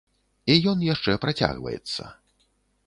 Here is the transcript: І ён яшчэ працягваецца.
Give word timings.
І 0.53 0.55
ён 0.71 0.81
яшчэ 0.93 1.11
працягваецца. 1.27 2.11